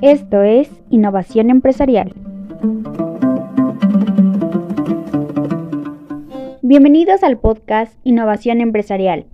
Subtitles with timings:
[0.00, 2.14] Esto es Innovación Empresarial.
[6.62, 9.26] Bienvenidos al podcast Innovación Empresarial.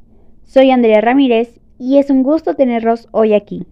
[0.45, 3.67] Soy Andrea Ramírez y es un gusto tenerlos hoy aquí.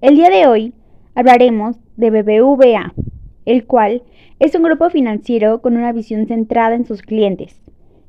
[0.00, 0.74] El día de hoy
[1.14, 2.94] hablaremos de BBVA,
[3.44, 4.02] el cual
[4.40, 7.62] es un grupo financiero con una visión centrada en sus clientes,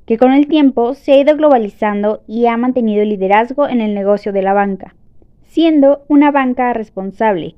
[0.08, 4.34] que con el tiempo se ha ido globalizando y ha mantenido liderazgo en el negocio
[4.34, 4.96] de la banca.
[5.44, 7.54] Siendo una banca responsable,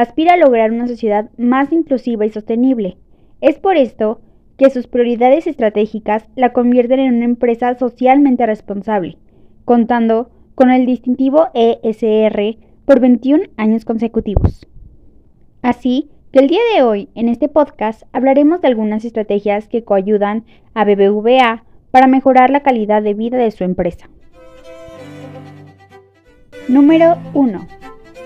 [0.00, 2.98] aspira a lograr una sociedad más inclusiva y sostenible.
[3.40, 4.20] Es por esto
[4.56, 9.18] que sus prioridades estratégicas la convierten en una empresa socialmente responsable,
[9.64, 14.68] contando con el distintivo ESR por 21 años consecutivos.
[15.62, 20.44] Así que el día de hoy, en este podcast, hablaremos de algunas estrategias que coayudan
[20.74, 24.08] a BBVA para mejorar la calidad de vida de su empresa.
[26.68, 27.77] Número 1.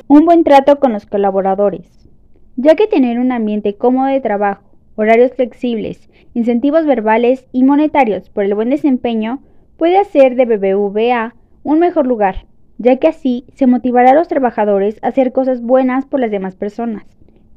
[0.09, 2.09] Un buen trato con los colaboradores.
[2.56, 4.65] Ya que tener un ambiente cómodo de trabajo,
[4.97, 9.41] horarios flexibles, incentivos verbales y monetarios por el buen desempeño
[9.77, 12.47] puede hacer de BBVA un mejor lugar,
[12.78, 16.56] ya que así se motivará a los trabajadores a hacer cosas buenas por las demás
[16.56, 17.05] personas.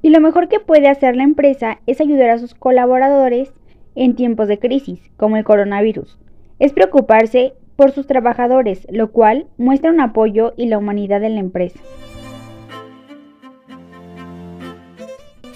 [0.02, 3.54] Y lo mejor que puede hacer la empresa es ayudar a sus colaboradores
[3.96, 6.20] en tiempos de crisis, como el coronavirus.
[6.60, 11.42] Es preocuparse por sus trabajadores, lo cual muestra un apoyo y la humanidad en la
[11.42, 11.80] empresa.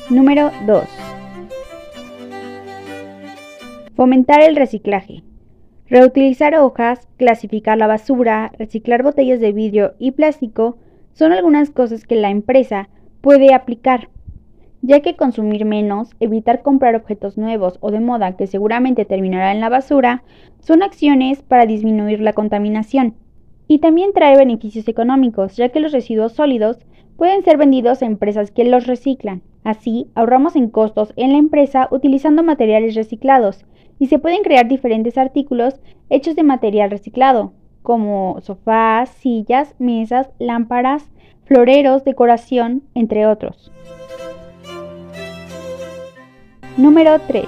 [0.10, 0.86] Número 2.
[3.96, 5.22] Fomentar el reciclaje.
[5.88, 10.78] Reutilizar hojas, clasificar la basura, reciclar botellas de vidrio y plástico
[11.14, 12.90] son algunas cosas que la empresa
[13.22, 14.10] puede aplicar,
[14.82, 19.62] ya que consumir menos, evitar comprar objetos nuevos o de moda que seguramente terminarán en
[19.62, 20.24] la basura,
[20.60, 23.14] son acciones para disminuir la contaminación.
[23.68, 26.80] Y también trae beneficios económicos, ya que los residuos sólidos
[27.16, 29.44] pueden ser vendidos a empresas que los reciclan.
[29.64, 33.66] Así, ahorramos en costos en la empresa utilizando materiales reciclados
[34.00, 35.80] y se pueden crear diferentes artículos
[36.10, 41.10] hechos de material reciclado, como sofás, sillas, mesas, lámparas,
[41.44, 43.72] floreros, decoración, entre otros.
[46.78, 47.46] Número 3.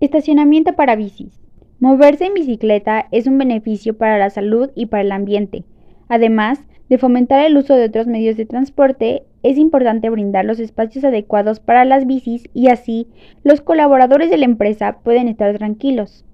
[0.00, 1.40] Estacionamiento para bicis.
[1.78, 5.64] Moverse en bicicleta es un beneficio para la salud y para el ambiente.
[6.08, 11.04] Además de fomentar el uso de otros medios de transporte, es importante brindar los espacios
[11.04, 13.08] adecuados para las bicis y así
[13.42, 16.24] los colaboradores de la empresa pueden estar tranquilos.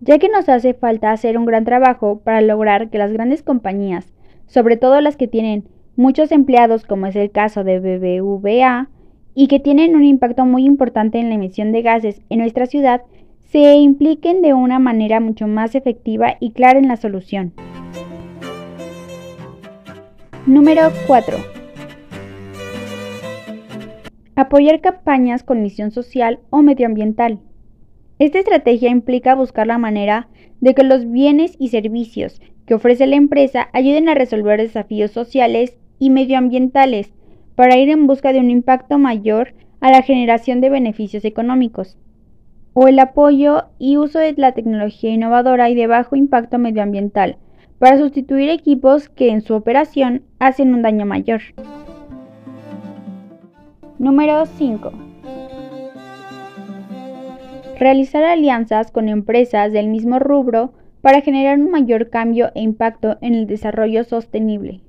[0.00, 4.12] Ya que nos hace falta hacer un gran trabajo para lograr que las grandes compañías,
[4.48, 5.62] sobre todo las que tienen
[5.94, 8.88] muchos empleados como es el caso de BBVA,
[9.36, 13.02] y que tienen un impacto muy importante en la emisión de gases en nuestra ciudad,
[13.44, 17.52] se impliquen de una manera mucho más efectiva y clara en la solución.
[20.46, 21.38] Número 4.
[24.36, 27.38] Apoyar campañas con misión social o medioambiental.
[28.18, 30.28] Esta estrategia implica buscar la manera
[30.60, 35.78] de que los bienes y servicios que ofrece la empresa ayuden a resolver desafíos sociales
[35.98, 37.14] y medioambientales
[37.54, 41.96] para ir en busca de un impacto mayor a la generación de beneficios económicos,
[42.74, 47.38] o el apoyo y uso de la tecnología innovadora y de bajo impacto medioambiental
[47.78, 51.40] para sustituir equipos que en su operación hacen un daño mayor.
[53.98, 54.92] Número 5.
[57.78, 63.34] Realizar alianzas con empresas del mismo rubro para generar un mayor cambio e impacto en
[63.34, 64.80] el desarrollo sostenible.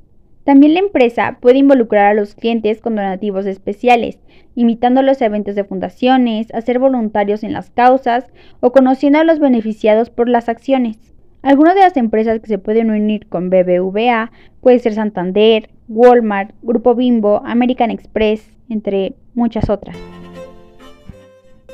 [0.43, 4.19] También la empresa puede involucrar a los clientes con donativos especiales,
[4.53, 8.25] imitando los eventos de fundaciones, hacer voluntarios en las causas
[8.59, 11.14] o conociendo a los beneficiados por las acciones.
[11.45, 16.95] Algunas de las empresas que se pueden unir con BBVA puede ser Santander, Walmart, Grupo
[16.95, 19.95] Bimbo, American Express, entre muchas otras.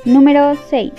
[0.04, 0.92] Número 6.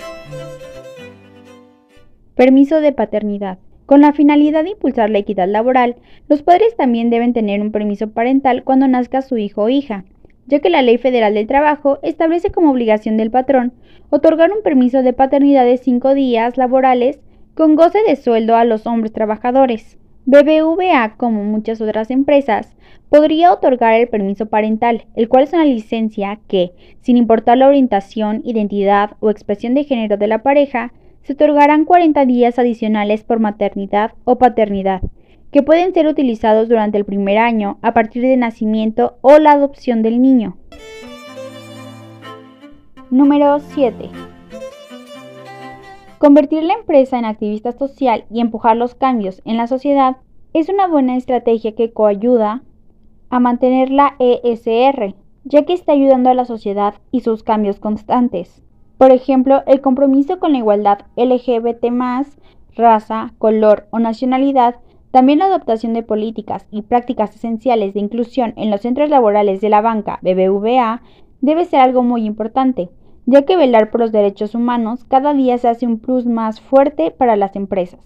[2.33, 3.59] Permiso de paternidad.
[3.85, 5.97] Con la finalidad de impulsar la equidad laboral,
[6.27, 10.03] los padres también deben tener un permiso parental cuando nazca su hijo o hija,
[10.47, 13.73] ya que la Ley Federal del Trabajo establece como obligación del patrón
[14.09, 17.19] otorgar un permiso de paternidad de 5 días laborales
[17.55, 19.97] con goce de sueldo a los hombres trabajadores.
[20.25, 22.75] BBVA, como muchas otras empresas,
[23.09, 26.71] podría otorgar el permiso parental, el cual es una licencia que,
[27.01, 32.25] sin importar la orientación, identidad o expresión de género de la pareja, se otorgarán 40
[32.25, 35.01] días adicionales por maternidad o paternidad,
[35.51, 40.01] que pueden ser utilizados durante el primer año a partir de nacimiento o la adopción
[40.01, 40.57] del niño.
[43.11, 44.32] Número 7.
[46.23, 50.15] Convertir la empresa en activista social y empujar los cambios en la sociedad
[50.53, 52.63] es una buena estrategia que coayuda
[53.29, 58.63] a mantener la ESR, ya que está ayudando a la sociedad y sus cambios constantes.
[58.97, 61.87] Por ejemplo, el compromiso con la igualdad LGBT,
[62.73, 64.77] raza, color o nacionalidad,
[65.11, 69.67] también la adoptación de políticas y prácticas esenciales de inclusión en los centros laborales de
[69.67, 71.01] la banca BBVA
[71.41, 72.87] debe ser algo muy importante,
[73.25, 77.11] ya que velar por los derechos humanos cada día se hace un plus más fuerte
[77.11, 77.99] para las empresas.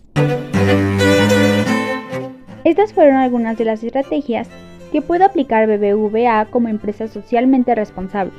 [2.63, 4.49] Estas fueron algunas de las estrategias
[4.91, 8.33] que puede aplicar BBVA como empresa socialmente responsable.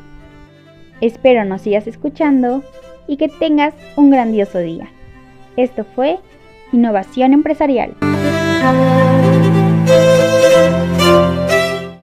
[1.01, 2.63] Espero nos sigas escuchando
[3.07, 4.89] y que tengas un grandioso día.
[5.57, 6.19] Esto fue
[6.73, 7.95] Innovación Empresarial.